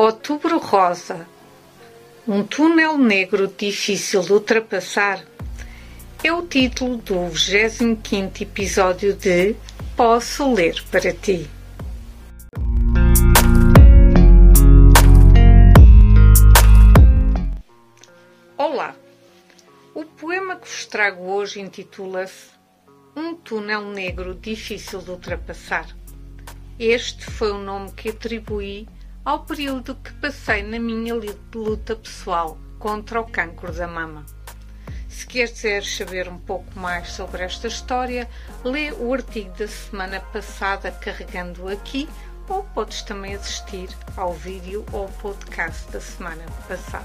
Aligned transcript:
Outubro 0.00 0.58
Rosa 0.58 1.26
Um 2.24 2.44
túnel 2.44 2.96
negro 2.96 3.48
difícil 3.48 4.20
de 4.20 4.32
ultrapassar 4.32 5.24
é 6.22 6.32
o 6.32 6.46
título 6.46 6.98
do 6.98 7.28
25 7.28 8.44
episódio 8.44 9.12
de 9.14 9.56
Posso 9.96 10.54
Ler 10.54 10.80
para 10.92 11.12
Ti. 11.12 11.50
Olá! 18.56 18.94
O 19.92 20.04
poema 20.04 20.54
que 20.54 20.68
vos 20.68 20.86
trago 20.86 21.24
hoje 21.24 21.60
intitula-se 21.60 22.50
Um 23.16 23.34
túnel 23.34 23.82
negro 23.86 24.32
difícil 24.32 25.00
de 25.00 25.10
ultrapassar. 25.10 25.88
Este 26.78 27.24
foi 27.24 27.50
o 27.50 27.58
nome 27.58 27.90
que 27.90 28.10
atribuí 28.10 28.86
ao 29.28 29.40
período 29.40 29.94
que 29.96 30.10
passei 30.14 30.62
na 30.62 30.78
minha 30.78 31.14
luta 31.54 31.94
pessoal 31.94 32.56
contra 32.78 33.20
o 33.20 33.30
cancro 33.30 33.70
da 33.70 33.86
mama. 33.86 34.24
Se 35.06 35.26
quiseres 35.26 35.98
saber 35.98 36.30
um 36.30 36.38
pouco 36.38 36.80
mais 36.80 37.10
sobre 37.10 37.42
esta 37.42 37.66
história, 37.66 38.26
lê 38.64 38.90
o 38.90 39.12
artigo 39.12 39.54
da 39.58 39.68
semana 39.68 40.18
passada 40.18 40.90
carregando 40.90 41.68
aqui 41.68 42.08
ou 42.48 42.62
podes 42.62 43.02
também 43.02 43.34
assistir 43.34 43.90
ao 44.16 44.32
vídeo 44.32 44.82
ou 44.92 45.06
podcast 45.20 45.92
da 45.92 46.00
semana 46.00 46.46
passada. 46.66 47.04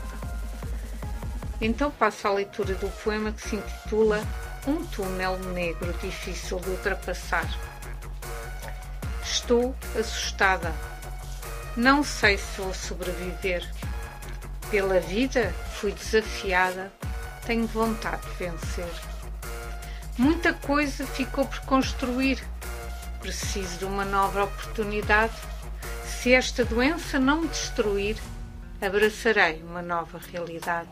Então 1.59 1.91
passo 1.91 2.25
à 2.25 2.31
leitura 2.31 2.73
do 2.75 2.87
poema 3.03 3.33
que 3.33 3.49
se 3.49 3.57
intitula 3.57 4.25
Um 4.65 4.85
túnel 4.85 5.37
negro 5.39 5.91
difícil 6.01 6.57
de 6.61 6.69
ultrapassar. 6.69 7.45
Estou 9.21 9.75
assustada 9.99 10.73
não 11.75 12.03
sei 12.03 12.37
se 12.37 12.61
vou 12.61 12.73
sobreviver. 12.73 13.67
Pela 14.69 14.99
vida 14.99 15.51
fui 15.73 15.91
desafiada, 15.91 16.91
tenho 17.45 17.65
vontade 17.65 18.21
de 18.21 18.45
vencer. 18.45 18.91
Muita 20.17 20.53
coisa 20.53 21.05
ficou 21.07 21.45
por 21.45 21.59
construir. 21.61 22.43
Preciso 23.19 23.79
de 23.79 23.85
uma 23.85 24.05
nova 24.05 24.43
oportunidade. 24.43 25.33
Se 26.05 26.33
esta 26.33 26.63
doença 26.63 27.19
não 27.19 27.41
me 27.41 27.47
destruir, 27.47 28.17
abraçarei 28.79 29.63
uma 29.63 29.81
nova 29.81 30.19
realidade. 30.31 30.91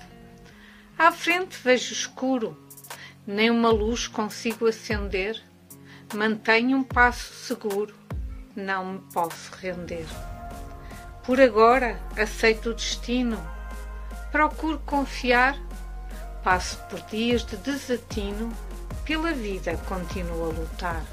À 0.98 1.12
frente 1.12 1.58
vejo 1.64 1.94
escuro, 1.94 2.58
nem 3.26 3.52
uma 3.52 3.70
luz 3.70 4.08
consigo 4.08 4.68
acender. 4.68 5.42
Mantenho 6.14 6.78
um 6.78 6.84
passo 6.84 7.34
seguro, 7.34 7.96
não 8.56 8.94
me 8.94 9.00
posso 9.14 9.52
render. 9.56 10.06
Por 11.24 11.40
agora 11.40 12.00
aceito 12.20 12.72
o 12.72 12.74
destino. 12.74 13.38
Procuro 14.32 14.80
confiar. 14.80 15.56
Passo 16.44 16.78
por 16.90 17.00
dias 17.02 17.44
de 17.44 17.58
desatino. 17.58 18.52
Pela 19.06 19.32
vida 19.32 19.78
continuo 19.88 20.50
a 20.50 20.54
lutar. 20.54 21.04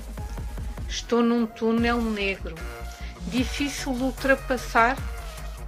Estou 0.88 1.22
num 1.22 1.46
túnel 1.46 2.00
negro, 2.00 2.54
difícil 3.26 3.94
de 3.94 4.04
ultrapassar. 4.04 4.96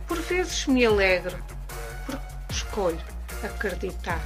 Por 0.09 0.19
vezes 0.23 0.67
me 0.67 0.87
alegro, 0.87 1.37
porque 2.07 2.53
escolho 2.53 2.99
acreditar. 3.45 4.23